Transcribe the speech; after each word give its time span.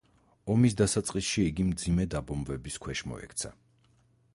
ომის 0.53 0.75
დასაწყისში 0.79 1.45
იგი 1.51 1.67
მძიმე 1.67 2.09
დაბომბვების 2.15 2.83
ქვეშ 2.87 3.05
მოექცა. 3.13 3.55